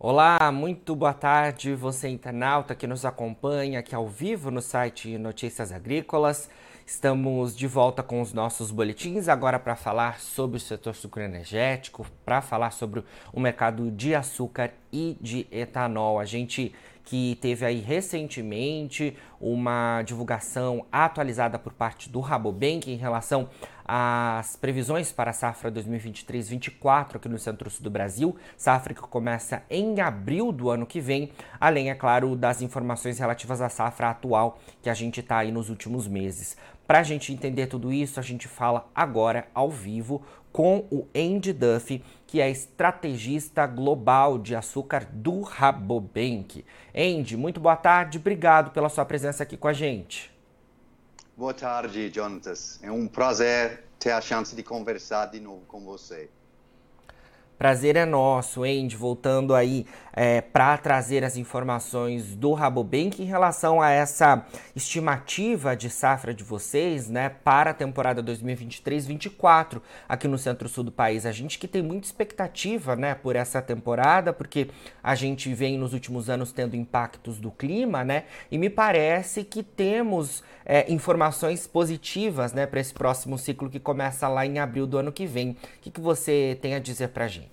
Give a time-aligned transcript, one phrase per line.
[0.00, 5.72] Olá, muito boa tarde, você internauta que nos acompanha aqui ao vivo no site Notícias
[5.72, 6.48] Agrícolas.
[6.86, 12.40] Estamos de volta com os nossos boletins agora para falar sobre o setor sucroenergético, para
[12.40, 13.02] falar sobre
[13.32, 16.20] o mercado de açúcar e de etanol.
[16.20, 16.72] A gente
[17.08, 23.48] que teve aí recentemente uma divulgação atualizada por parte do Rabobank em relação
[23.82, 29.98] às previsões para a safra 2023-24 aqui no centro-sul do Brasil, safra que começa em
[30.02, 34.90] abril do ano que vem, além, é claro, das informações relativas à safra atual que
[34.90, 36.58] a gente está aí nos últimos meses.
[36.86, 40.22] Para a gente entender tudo isso, a gente fala agora ao vivo
[40.58, 46.64] com o Andy Duffy, que é estrategista global de açúcar do Rabobank.
[46.92, 50.36] Andy, muito boa tarde, obrigado pela sua presença aqui com a gente.
[51.36, 52.80] Boa tarde, Jonatas.
[52.82, 56.28] É um prazer ter a chance de conversar de novo com você.
[57.58, 63.82] Prazer é nosso, Andy, voltando aí é, para trazer as informações do Rabobank em relação
[63.82, 70.84] a essa estimativa de safra de vocês, né, para a temporada 2023-24 aqui no centro-sul
[70.84, 71.26] do país.
[71.26, 74.68] A gente que tem muita expectativa, né, por essa temporada, porque
[75.02, 79.64] a gente vem nos últimos anos tendo impactos do clima, né, e me parece que
[79.64, 84.98] temos é, informações positivas, né, para esse próximo ciclo que começa lá em abril do
[84.98, 85.50] ano que vem.
[85.50, 87.47] O que, que você tem a dizer para a gente?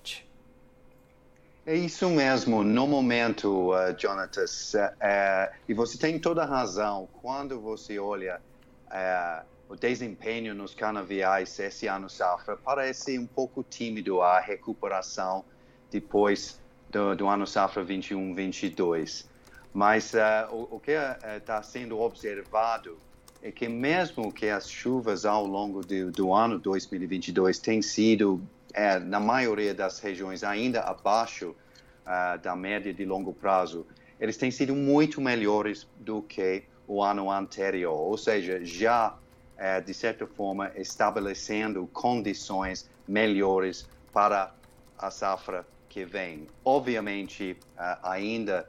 [1.66, 2.62] É isso mesmo.
[2.62, 8.40] No momento, uh, Jonatas, uh, e você tem toda a razão, quando você olha
[8.86, 15.44] uh, o desempenho nos canaviais esse ano safra, parece um pouco tímido a recuperação
[15.90, 19.26] depois do, do ano safra 21-22.
[19.74, 20.12] Mas
[20.52, 20.92] o, o, que
[21.36, 22.96] está sendo observado
[23.42, 28.40] é que mesmo que as chuvas ao longo do, do ano 2022 têm sido
[28.76, 31.56] é, na maioria das regiões, ainda abaixo
[32.04, 33.86] uh, da média de longo prazo,
[34.20, 39.94] eles têm sido muito melhores do que o ano anterior, ou seja, já, uh, de
[39.94, 44.52] certa forma, estabelecendo condições melhores para
[44.98, 46.46] a safra que vem.
[46.62, 48.68] Obviamente, uh, ainda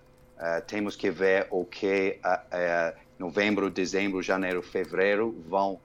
[0.68, 2.20] temos que ver o que
[3.18, 5.80] novembro, dezembro, janeiro, fevereiro vão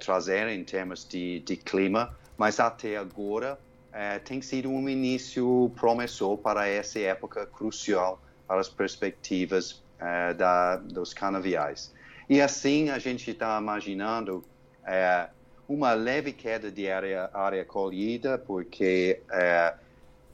[0.00, 3.58] trazer em termos de, de clima, mas até agora
[3.92, 10.76] é, tem sido um início promissor para essa época crucial para as perspectivas é, da,
[10.76, 11.92] dos canaviais.
[12.28, 14.44] E assim a gente está imaginando
[14.86, 15.28] é,
[15.68, 19.74] uma leve queda de área, área colhida, porque é,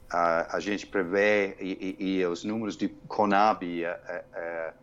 [0.09, 4.73] a, a, gente prevê, e, e, e, os números de Conab é, é,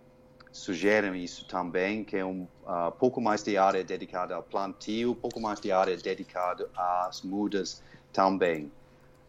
[0.57, 5.39] sugerem isso também, que é um uh, pouco mais de área dedicada ao plantio, pouco
[5.41, 7.81] mais de área dedicada às mudas
[8.13, 8.73] também.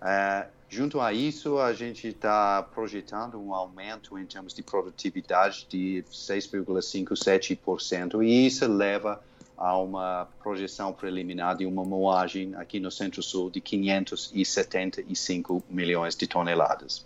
[0.01, 6.03] Uh, junto a isso, a gente está projetando um aumento em termos de produtividade de
[6.11, 9.21] 6,57% e isso leva
[9.57, 17.05] a uma projeção preliminar de uma moagem aqui no Centro-Sul de 575 milhões de toneladas.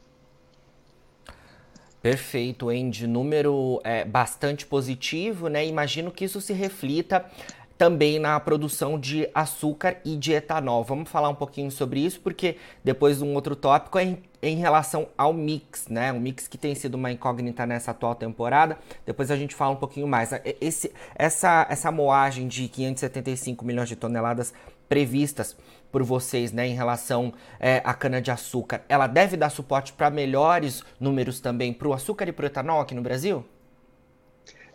[2.01, 3.05] Perfeito, Andy.
[3.05, 5.65] Número é, bastante positivo, né?
[5.65, 7.25] Imagino que isso se reflita
[7.77, 10.83] também na produção de açúcar e de etanol.
[10.83, 15.07] Vamos falar um pouquinho sobre isso, porque depois um outro tópico é em, em, relação
[15.17, 16.11] ao mix, né?
[16.11, 18.77] O mix que tem sido uma incógnita nessa atual temporada.
[19.05, 20.31] Depois a gente fala um pouquinho mais.
[20.59, 24.53] Esse, essa, essa moagem de 575 milhões de toneladas
[24.87, 25.55] previstas
[25.91, 31.39] por vocês né, em relação é, à cana-de-açúcar, ela deve dar suporte para melhores números
[31.39, 33.45] também para o açúcar e para o etanol aqui no Brasil?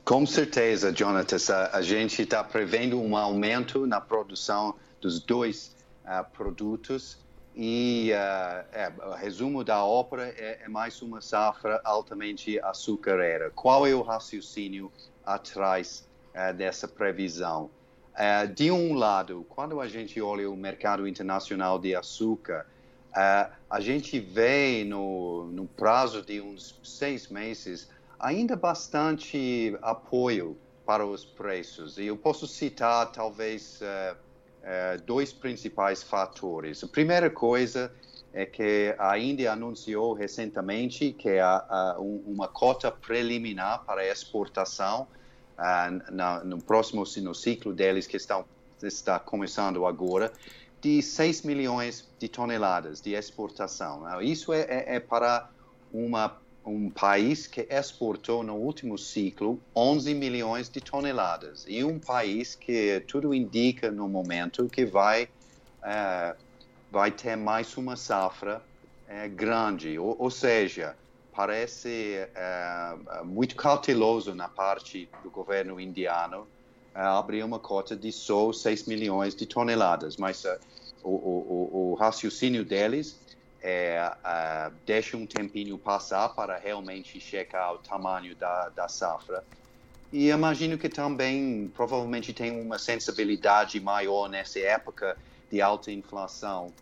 [0.04, 1.50] Com certeza, Jonatas.
[1.50, 7.19] A, gente está prevendo um aumento na produção dos dois uh, produtos
[7.56, 13.50] e uh, é, o resumo da ópera é, é, mais uma safra altamente açucareira.
[13.50, 14.93] Qual é o raciocínio
[15.25, 17.69] atrás uh, dessa previsão?
[18.16, 22.66] Uh, de um lado, quando a gente olha o mercado internacional de açúcar,
[23.10, 31.04] uh, a gente vê no, no prazo de uns seis meses ainda bastante apoio para
[31.04, 31.98] os preços.
[31.98, 34.16] E eu posso citar talvez uh,
[35.04, 36.83] dois principais fatores.
[36.83, 37.92] A primeira coisa
[38.33, 45.07] é que a Índia anunciou recentemente que há, uma cota preliminar para exportação
[45.58, 48.44] uh, na, no próximo no ciclo deles que estão,
[48.82, 50.32] está começando agora,
[50.80, 54.20] de 6 milhões de toneladas de exportação.
[54.20, 55.48] Isso é, é, é para
[55.92, 62.54] uma, um país que exportou no último ciclo 11 milhões de toneladas e um país
[62.54, 66.36] que tudo indica no momento que vai, uh,
[66.91, 68.62] vai ter mais uma safra
[69.08, 70.97] uh, grande, ou, ou seja,
[71.36, 72.27] parece
[73.24, 76.47] muito cauteloso na parte do governo indiano
[76.94, 80.44] abrir uma cota de só 6 milhões de toneladas, mas
[81.03, 83.21] o, o, o, raciocínio deles
[83.62, 89.44] é, uh, deixa um tempinho passar para realmente checar o tamanho da, da safra.
[90.12, 95.16] E imagino que também provavelmente tem uma sensibilidade maior nessa época
[95.50, 96.72] de alta inflação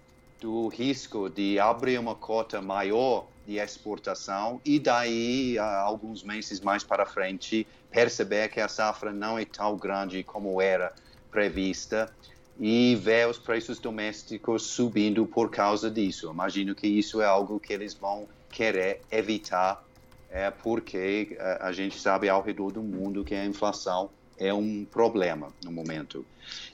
[0.44, 7.06] do risco de abrir uma cota maior de exportação e daí, alguns meses mais para
[7.06, 10.92] frente, perceber que a safra não é tão grande como era
[11.30, 12.14] prevista
[12.60, 16.30] e ver os preços domésticos subindo por causa disso.
[16.30, 19.82] Imagino que isso é algo que eles vão querer evitar,
[20.28, 24.84] é, porque é, a gente sabe ao redor do mundo que a inflação é um
[24.84, 26.24] problema no momento.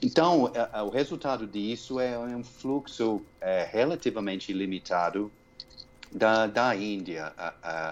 [0.01, 5.31] Então, a, a, o resultado disso é um fluxo é, relativamente limitado
[6.11, 7.33] da, da Índia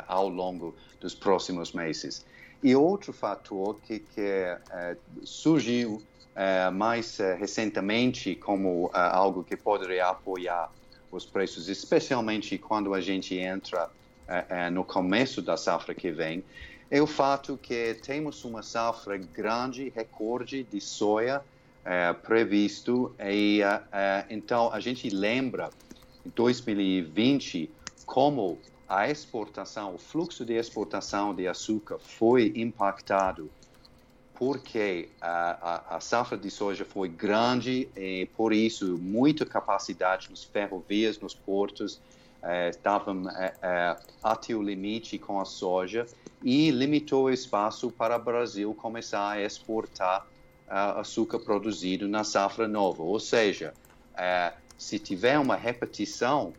[0.08, 2.26] ao longo dos próximos meses.
[2.62, 6.02] E outro fator que, que é, surgiu
[6.36, 10.70] é, mais é, recentemente como é, algo que poderia apoiar
[11.12, 13.90] os preços, especialmente quando a gente entra
[14.72, 16.44] no começo da safra que vem,
[16.92, 21.44] é o fato que temos uma safra grande, recorde de soja
[22.24, 23.62] previsto e
[24.30, 25.70] então a gente lembra
[26.26, 27.70] em 2020
[28.06, 33.50] como a exportação, o fluxo de exportação de açúcar foi impactado
[34.34, 40.44] porque a, a, a, safra de soja foi grande e por isso muita capacidade nos
[40.44, 42.00] ferrovias, nos portos
[42.42, 46.06] eh, estavam eh, eh, até o limite com a soja
[46.44, 50.26] e limitou o espaço para o Brasil começar a exportar
[50.68, 53.04] uh, açúcar produzido na safra nova.
[53.04, 53.74] Ou seja,
[54.78, 56.54] se tiver uma repetição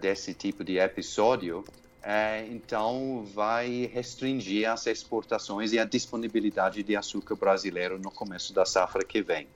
[0.00, 1.64] desse tipo de episódio,
[2.02, 8.64] é, então vai restringir as exportações e a disponibilidade de açúcar brasileiro no começo da
[8.64, 9.48] safra que vem.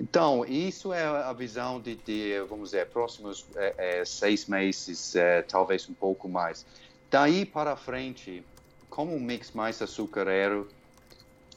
[0.00, 5.42] Então, isso é a visão de, de vamos dizer, próximos é, é, seis meses, é,
[5.42, 6.64] talvez um pouco mais.
[7.10, 8.44] Daí para frente,
[8.88, 10.68] como um mix mais açucareiro,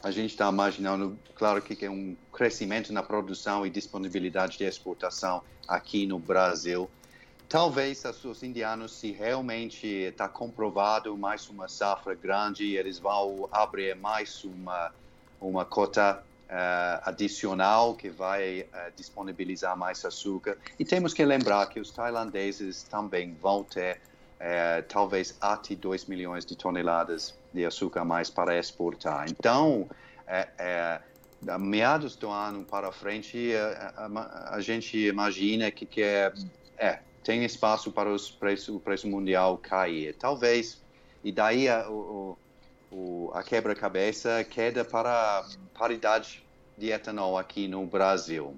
[0.01, 5.43] a gente está imaginando, claro que é um crescimento na produção e disponibilidade de exportação
[5.67, 6.89] aqui no Brasil,
[7.47, 14.43] talvez os indianos, se realmente está comprovado mais uma safra grande, eles vão abrir mais
[14.43, 14.91] uma,
[15.39, 20.57] uma cota uh, adicional que vai uh, disponibilizar mais açúcar.
[20.77, 26.45] E temos que lembrar que os tailandeses também vão ter uh, talvez até 2 milhões
[26.45, 29.29] de toneladas de açúcar mais para exportar.
[29.29, 29.89] Então,
[31.47, 36.31] a meados do ano para frente, a, a, a gente imagina que, que é,
[36.77, 40.15] é tem espaço para os preço, o preço mundial cair.
[40.15, 40.81] Talvez,
[41.23, 42.37] e daí a, o,
[42.91, 46.43] o, a quebra-cabeça queda para paridade
[46.77, 48.57] de etanol aqui no Brasil.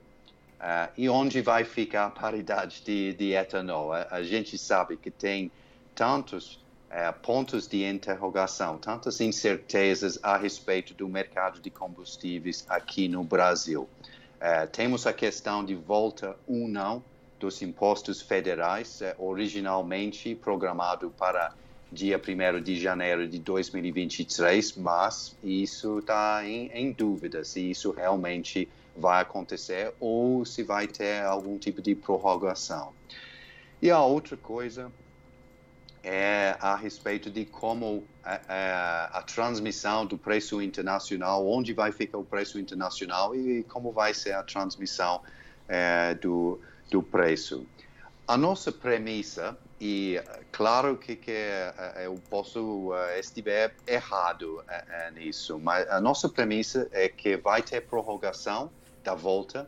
[0.60, 3.94] Uh, e onde vai ficar a paridade de, de etanol?
[3.94, 5.52] A, a, gente sabe que tem
[5.94, 6.56] tantos
[6.90, 13.90] uh, pontos de interrogação, tantas incertezas a respeito do mercado de combustíveis aqui no Brasil.
[14.38, 17.04] Uh, temos a questão de volta ou não
[17.38, 21.54] dos impostos federais, é, originalmente programado para
[21.94, 28.68] dia 1 de janeiro de 2023, mas isso está em, em dúvida se isso realmente
[28.98, 32.94] vai acontecer ou se vai ter algum tipo de prorrogação.
[33.82, 34.92] E a outra coisa
[36.04, 42.18] é a respeito de como a, a, a, transmissão do preço internacional, onde vai ficar
[42.18, 45.22] o preço internacional e como vai ser a transmissão
[45.68, 46.60] é, do,
[46.92, 47.66] do preço.
[48.28, 50.18] A nossa premissa, e
[50.50, 56.88] claro que, que eh, eu posso uh, estiver errado uh, nisso, mas a nossa premissa
[56.94, 58.72] é que vai ter prorrogação
[59.04, 59.68] da volta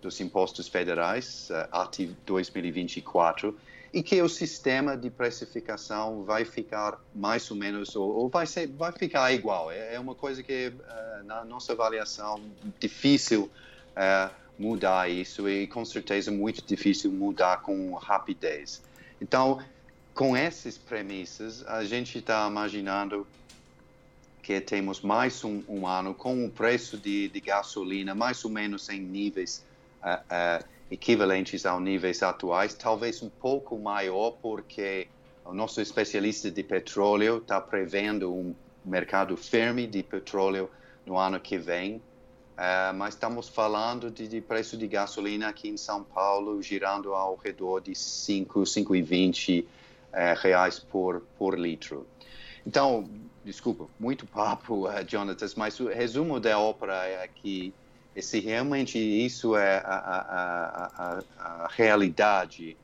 [0.00, 3.58] dos impostos federais até 2024
[3.92, 8.68] e que o sistema de precificação vai ficar mais ou menos ou, ou vai ser
[8.68, 10.72] vai ficar igual é, é uma coisa que
[11.24, 12.40] na nossa avaliação
[12.78, 13.50] difícil
[14.56, 18.80] mudar isso e com certeza muito difícil mudar com rapidez.
[19.20, 19.62] Então,
[20.14, 23.26] com essas premissas, a gente está imaginando
[24.42, 28.88] que temos mais um, um, ano com o preço de, de, gasolina mais ou menos
[28.88, 29.64] em níveis
[30.02, 35.08] uh, uh, equivalentes aos níveis atuais, talvez um pouco maior, porque
[35.44, 38.54] o nosso especialista de petróleo está prevendo um
[38.84, 40.70] mercado firme de petróleo
[41.04, 42.00] no ano que vem,
[42.56, 47.36] Uh, mas estamos falando de, de, preço de gasolina aqui em São Paulo girando ao
[47.36, 49.66] redor de 5, 5,20
[50.10, 52.06] é, reais por, por litro.
[52.66, 53.06] Então,
[53.44, 57.74] desculpa, muito papo, uh, Jonathan, mas o resumo da ópera é que
[58.22, 62.74] se realmente isso é a, a, a, a realidade,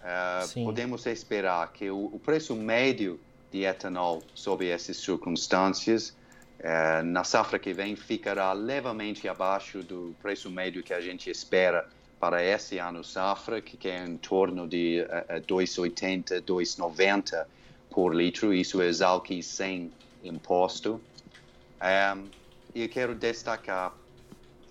[0.00, 3.20] uh, podemos esperar que o, o, preço médio
[3.52, 6.16] de etanol sob essas circunstâncias
[6.62, 11.88] uh, na safra que vem ficará levemente abaixo do preço médio que a gente espera
[12.18, 17.44] para esse ano safra, que é em torno de uh, 2,80, 2,90
[17.90, 19.92] por litro, isso é exalque sem
[20.24, 21.00] imposto.
[21.82, 22.28] Um,
[22.74, 23.92] e eu quero destacar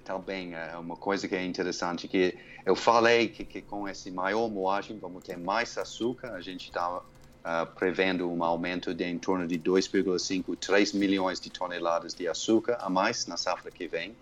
[0.04, 4.50] também é uma coisa que é interessante que eu falei que, que com esse maior
[4.50, 6.34] moagem vamos ter mais açúcar.
[6.34, 7.02] A gente está
[7.46, 12.78] uh, prevendo um aumento de em torno de 2,5, 3 milhões de toneladas de açúcar
[12.80, 14.16] a mais na safra que vem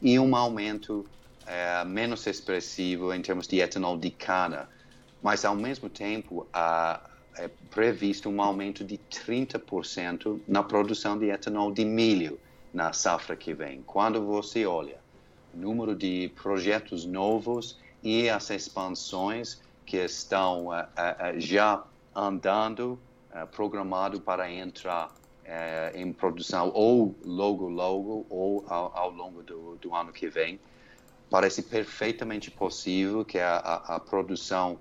[0.00, 1.06] e um aumento
[1.42, 4.68] uh, menos expressivo em termos de etanol de cana.
[5.22, 11.72] Mas ao mesmo tempo, uh, é previsto um aumento de 30% na produção de etanol
[11.72, 12.38] de milho
[12.72, 13.82] na safra que vem.
[13.82, 14.98] Quando você olha
[15.54, 21.82] o número de projetos novos e as expansões que estão uh, uh, já
[22.14, 22.98] andando,
[23.32, 25.10] uh, programado para entrar
[25.94, 30.60] em produção ou logo, logo, ou ao, ao longo do, do, ano que vem,
[31.28, 34.78] parece perfeitamente possível que a, a, a produção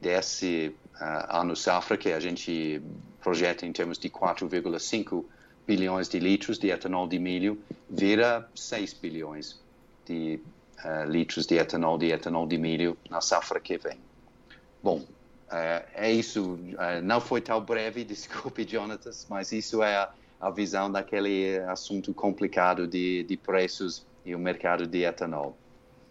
[0.00, 2.82] desse uh, ano safra, que a gente
[3.20, 5.24] projeta em termos de 4,5
[5.66, 9.60] bilhões de litros de etanol de milho, vira 6 bilhões
[10.06, 10.40] de
[10.84, 13.98] uh, litros de etanol de etanol de milho na safra que vem.
[14.82, 15.04] Bom,
[15.94, 16.54] é isso.
[16.54, 22.14] Uh, não foi tão breve, desculpe, Jonatas, mas isso é a, a visão daquele assunto
[22.14, 25.56] complicado de, de preços e o mercado de etanol.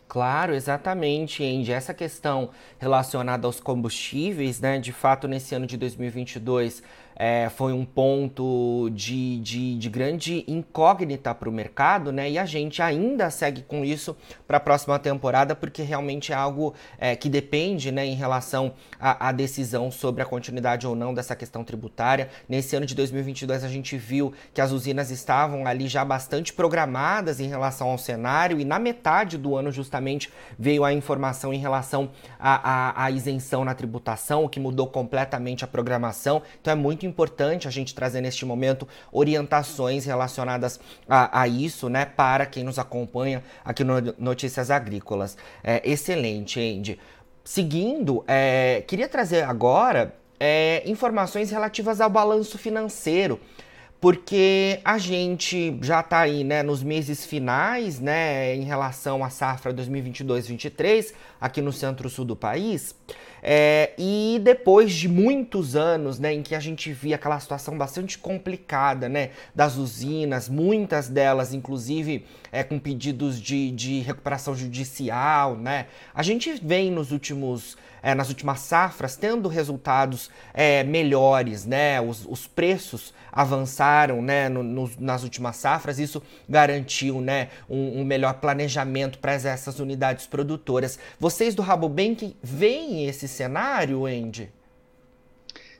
[0.07, 1.71] Claro, exatamente, Andy.
[1.71, 4.77] Essa questão relacionada aos combustíveis, né?
[4.77, 6.83] De fato, nesse ano de 2022,
[7.23, 12.27] é, foi um ponto de, de, de grande incógnita para o mercado, né?
[12.31, 16.73] E a gente ainda segue com isso para a próxima temporada, porque realmente é algo
[16.97, 21.63] é, que depende, né, em relação à, decisão sobre a continuidade ou não dessa questão
[21.63, 22.27] tributária.
[22.49, 27.39] Nesse ano de 2022, a gente viu que as usinas estavam ali já bastante programadas
[27.39, 32.09] em relação ao cenário, e na metade do ano, justamente, veio a informação em relação
[32.39, 36.41] à isenção na tributação, o que mudou completamente a programação.
[36.59, 42.05] Então é muito importante a gente trazer neste momento orientações relacionadas a, a isso, né,
[42.05, 45.37] para quem nos acompanha aqui no Notícias Agrícolas.
[45.63, 46.97] É, excelente, Andy.
[47.43, 53.39] Seguindo, é, queria trazer agora é, informações relativas ao balanço financeiro
[54.01, 59.71] porque a gente já está aí, né, nos meses finais, né, em relação à safra
[59.71, 62.95] 2022-23 aqui no centro-sul do país.
[63.43, 68.17] É, e depois de muitos anos, né, em que a gente via aquela situação bastante
[68.17, 75.87] complicada, né, das usinas, muitas delas, inclusive, é, com pedidos de, de recuperação judicial, né,
[76.13, 82.01] a gente vem nos últimos é, nas últimas safras, tendo resultados é, melhores, né?
[82.01, 84.49] Os, os, preços avançaram né?
[84.49, 87.49] No, no, nas últimas safras, isso garantiu né?
[87.69, 90.97] um, um melhor planejamento para essas unidades produtoras.
[91.19, 94.51] Vocês do Rabobank veem esse cenário, Andy?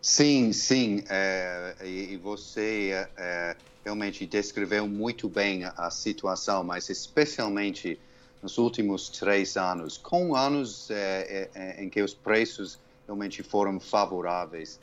[0.02, 1.04] Sim, sim.
[1.10, 8.00] É, e, você é, é, realmente descreveu muito bem a, situação, mas especialmente
[8.42, 14.80] nos últimos três anos, com anos é, é, em que os preços realmente foram favoráveis,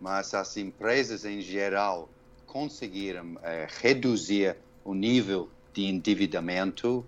[0.00, 2.08] mas as empresas em geral
[2.46, 7.04] conseguiram é, reduzir o nível de endividamento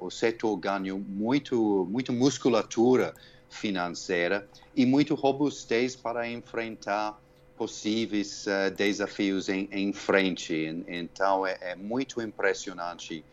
[0.00, 3.14] o setor ganhou muito, muito musculatura
[3.48, 7.18] financeira e muito robustez para enfrentar
[7.56, 10.52] possíveis uh, desafios em, em, frente.
[10.88, 13.24] Então, é, é muito impressionante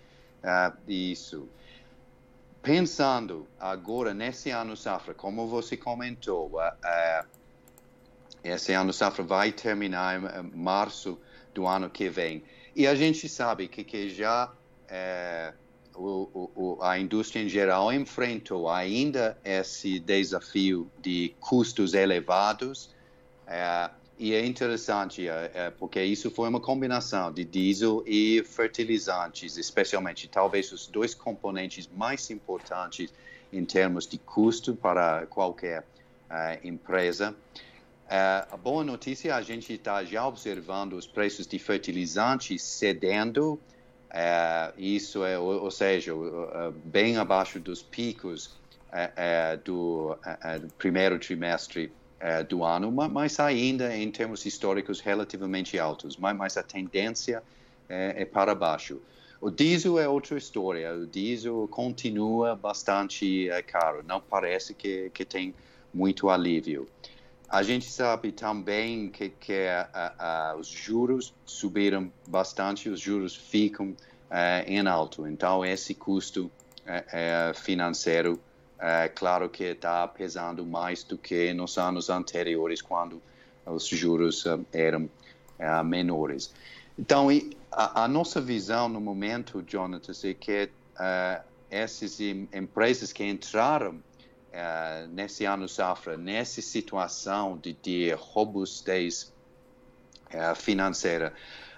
[0.43, 1.47] uh, isso.
[2.61, 7.27] Pensando agora nesse ano safra, como você comentou, uh, uh,
[8.43, 11.19] esse ano safra vai terminar em março
[11.53, 12.43] do ano que vem.
[12.75, 15.53] E a gente sabe que, que já uh,
[15.95, 22.89] o, o, a indústria em geral enfrentou ainda esse desafio de custos elevados,
[24.21, 30.27] E é interessante, é, é, porque isso foi uma combinação de diesel e fertilizantes, especialmente
[30.27, 33.11] talvez os dois componentes mais importantes
[33.51, 35.79] em termos de custo para qualquer
[36.29, 37.31] uh, empresa.
[37.31, 44.71] Uh, a boa notícia, a gente está já observando os preços de fertilizantes cedendo, uh,
[44.77, 46.13] isso é, ou, ou seja,
[46.85, 48.55] bem abaixo dos picos
[49.63, 50.15] do,
[50.61, 51.91] do, primeiro trimestre
[52.47, 57.41] do ano, mas ainda em termos históricos relativamente altos, mas, a tendência
[57.89, 59.01] é para baixo.
[59.41, 60.93] O diesel é outra história.
[60.93, 64.03] O diesel continua bastante caro.
[64.07, 65.55] Não parece que, que tem
[65.91, 66.87] muito alívio.
[67.49, 69.65] A gente sabe também que, que
[70.59, 73.95] os juros subiram bastante, os juros ficam
[74.67, 75.27] em alto.
[75.27, 76.51] Então, esse custo
[77.55, 78.39] financeiro,
[79.15, 83.21] claro que está pesando mais do que nos anos anteriores, quando
[83.65, 85.09] os juros eram
[85.85, 86.53] menores.
[86.97, 87.27] Então,
[87.71, 90.69] a, nossa visão no momento, Jonathan, é que
[91.69, 94.01] essas empresas que entraram
[95.09, 99.31] nesse ano safra, nessa situação de, de robustez
[100.55, 101.33] financeira,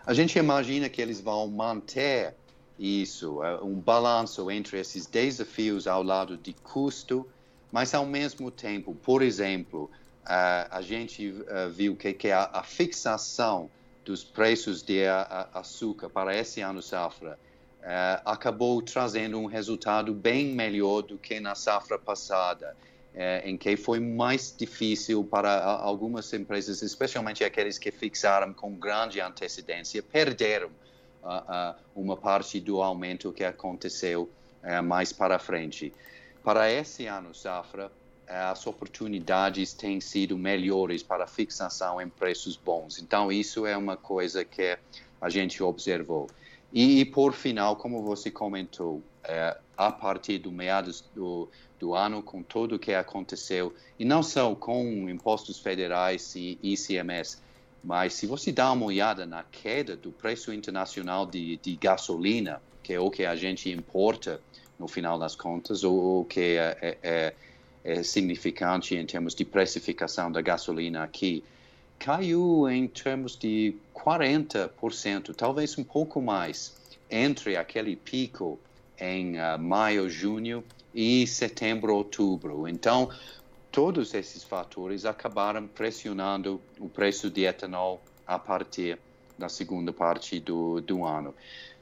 [0.06, 2.36] a gente imagina que eles vão manter
[2.77, 7.27] isso, uh, um balanço entre esses desafios ao lado de custo,
[7.72, 9.89] mas ao mesmo tempo, por exemplo,
[10.25, 11.34] a gente
[11.72, 13.70] viu que, que a, fixação
[14.06, 15.06] dos preços de
[15.53, 17.38] açúcar para esse ano safra
[17.84, 22.75] uh, acabou trazendo um resultado bem melhor do que na safra passada,
[23.13, 29.20] uh, em que foi mais difícil para algumas empresas, especialmente aqueles que fixaram com grande
[29.22, 30.70] antecedência, perderam
[31.24, 34.30] uh, uma parte do aumento que aconteceu
[34.86, 35.94] mais para frente.
[36.42, 37.92] Para esse ano safra,
[38.27, 43.00] as oportunidades têm sido melhores para fixação em preços bons.
[43.00, 44.77] Então, isso é uma coisa que
[45.22, 46.30] a gente observou.
[46.71, 51.48] E, por final, como você comentou, é, a partir do meados do,
[51.80, 57.38] do ano, com tudo o que aconteceu, e não só com impostos federais e ICMS,
[57.84, 62.93] mas se você dá uma olhada na queda do preço internacional de, de gasolina, que
[62.93, 64.39] é o que a gente importa
[64.80, 67.34] no final das contas, ou o que é, é, é,
[67.84, 71.43] é significante em termos de precificação da gasolina aqui,
[72.00, 76.76] caiu em termos de 40%, talvez um pouco mais,
[77.10, 78.60] entre aquele pico
[79.00, 82.67] em uh, maio, junho e setembro, outubro.
[82.67, 83.10] Então,
[83.74, 89.00] todos esses fatores acabaram pressionando o preço de etanol a partir
[89.36, 91.34] da segunda parte do, do ano.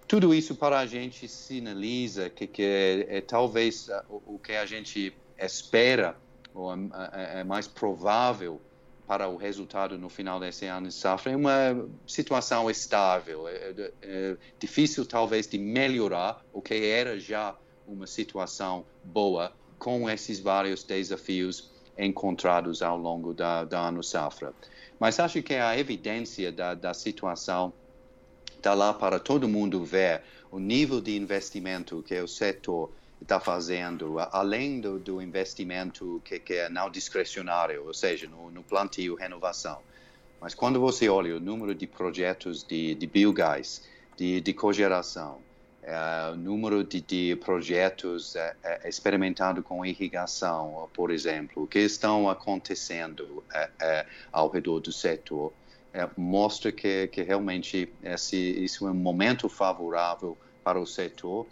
[0.07, 4.65] Tudo isso para a gente sinaliza que, que é, é talvez o, o, que a
[4.65, 6.15] gente espera,
[6.55, 8.61] ou é, é mais provável
[9.05, 13.49] para o resultado no final desse ano de safra é uma situação estável.
[13.49, 17.53] É, é, é, difícil, talvez, de melhorar o que era já
[17.85, 24.53] uma situação boa com esses vários desafios encontrados ao longo da, da ano safra.
[24.99, 27.73] Mas acho que a evidência da, da situação
[28.55, 34.19] está lá para todo mundo ver o nível de investimento que o setor está fazendo,
[34.31, 39.79] além do, do investimento que, que, é não discrecionário, ou seja, no, no plantio renovação.
[40.39, 43.83] Mas quando você olha o número de projetos de, de biogás,
[44.17, 45.39] de, de cogeração,
[46.31, 53.43] o número de, de projetos é, é, experimentando com irrigação, por exemplo, que estão acontecendo
[53.53, 55.51] é, é, ao redor do setor,
[55.93, 61.47] é, mostra que, que realmente esse, isso é um momento favorável para o setor.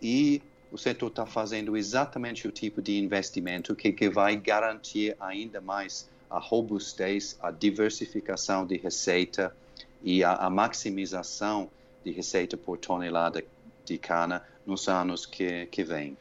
[0.00, 0.42] E
[0.72, 6.10] o setor está fazendo exatamente o tipo de investimento que, que vai garantir ainda mais
[6.30, 9.54] a robustez, a diversificação de receita
[10.02, 11.70] e a, a maximização
[12.02, 13.44] de receita por tonelada
[13.84, 16.16] de cana nos anos que, que vêm.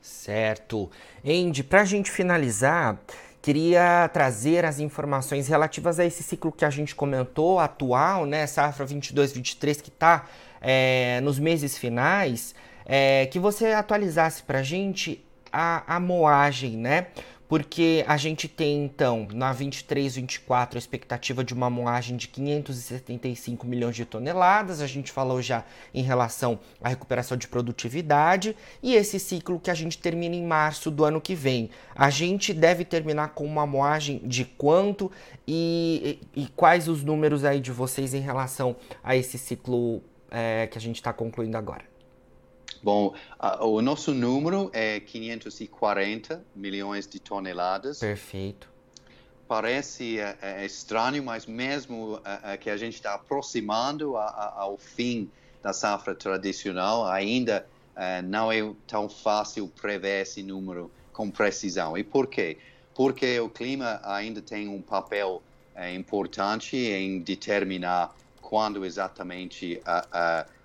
[0.00, 0.90] Certo.
[1.24, 2.98] Andy, para a gente finalizar,
[3.40, 8.84] queria trazer as informações relativas a esse ciclo que a gente comentou, atual, né, safra
[8.84, 10.26] 22-23, que está
[10.60, 17.08] é, nos meses finais é, que você atualizasse para a gente a, moagem, né?
[17.52, 23.66] Porque a gente tem então na 23, 24 a expectativa de uma moagem de 575
[23.66, 24.80] milhões de toneladas.
[24.80, 25.62] A gente falou já
[25.92, 30.90] em relação à recuperação de produtividade e esse ciclo que a gente termina em março
[30.90, 31.68] do ano que vem.
[31.94, 35.12] A gente deve terminar com uma moagem de quanto
[35.46, 40.68] e, e, e quais os números aí de vocês em relação a esse ciclo é,
[40.68, 41.91] que a gente está concluindo agora?
[42.82, 48.00] Bom, a, o nosso número é 540 milhões de toneladas.
[48.00, 48.68] Perfeito.
[49.46, 54.60] parece é, é estranho, mas mesmo é, é que a gente está aproximando a, a,
[54.62, 55.30] ao fim
[55.62, 57.64] da safra tradicional, ainda
[57.94, 61.96] é, não é tão fácil prever esse número com precisão.
[61.96, 62.58] E por quê?
[62.94, 65.40] Porque o clima ainda tem um papel
[65.74, 69.80] é, importante em determinar quando exatamente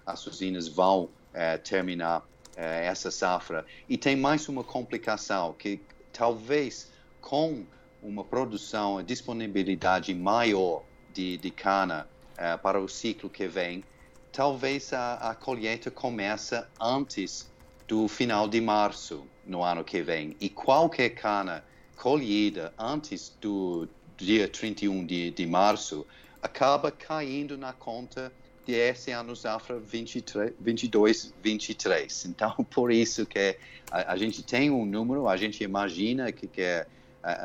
[0.05, 3.63] as usinas vão é, terminar é, essa safra.
[3.87, 5.79] E tem mais uma complicação, que
[6.11, 7.63] talvez com
[8.01, 13.83] uma produção, a disponibilidade maior de, de cana é, para o ciclo que vem,
[14.31, 17.51] talvez a, a colheita comece antes
[17.87, 20.35] do final de março no ano que vem.
[20.39, 21.63] E qualquer cana
[21.95, 26.05] colhida antes do dia 31 de, de março
[26.41, 28.31] acaba caindo na conta
[28.67, 32.25] de esse ano safra 23, 22, 23.
[32.25, 33.57] Então, por isso que
[33.89, 36.85] a, a, gente tem um número, a gente imagina que, que é,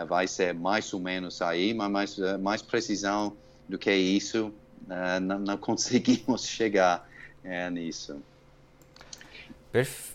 [0.06, 3.36] vai ser mais ou menos aí, mas mais, mais precisão
[3.68, 4.52] do que isso,
[4.88, 7.08] uh, não, não, conseguimos chegar
[7.44, 8.20] uh, nisso.
[9.70, 10.12] Perfeito.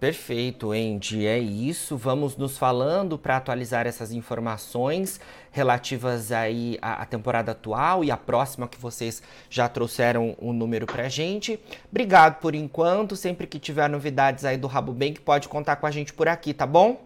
[0.00, 1.26] Perfeito, Andy.
[1.26, 1.96] É isso.
[1.96, 5.20] Vamos nos falando para atualizar essas informações
[5.58, 10.52] relativas aí à, à, temporada atual e à próxima que vocês já trouxeram o um
[10.52, 11.60] número para a gente.
[11.90, 13.16] Obrigado por enquanto.
[13.16, 16.54] Sempre que tiver novidades aí do Rabo Bank, pode contar com a gente por aqui,
[16.54, 17.04] tá bom?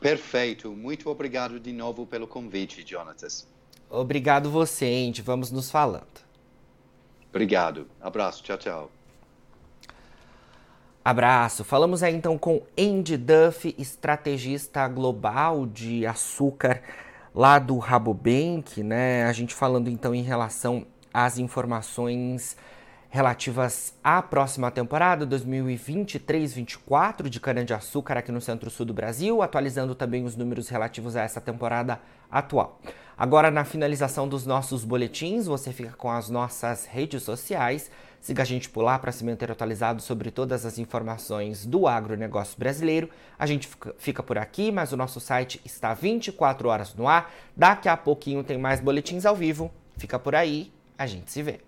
[0.00, 0.72] Perfeito.
[0.72, 3.46] Muito obrigado de novo pelo convite, Jonatas.
[3.88, 5.22] Obrigado você, Andy.
[5.22, 6.06] Vamos nos falando.
[7.30, 7.86] Obrigado.
[8.00, 8.42] Abraço.
[8.42, 8.90] Tchau, tchau.
[11.04, 11.64] Abraço.
[11.64, 16.82] Falamos aí então com Andy Duff, estrategista global de açúcar
[17.34, 19.24] lá do Rabobank, né?
[19.24, 22.56] A gente falando então em relação às informações
[23.10, 30.36] relativas à próxima temporada 2023-24 de cana-de-açúcar aqui no Centro-Sul do Brasil, atualizando também os
[30.36, 31.98] números relativos a essa temporada
[32.30, 32.78] atual.
[33.18, 38.46] Agora, na finalização dos nossos boletins, você fica com as nossas redes sociais Siga a
[38.46, 43.08] gente por lá para se manter atualizado sobre todas as informações do agronegócio brasileiro.
[43.38, 47.32] A gente fica por aqui, mas o nosso site está 24 horas no ar.
[47.56, 49.70] Daqui a pouquinho tem mais boletins ao vivo.
[49.96, 51.67] Fica por aí, a gente se vê.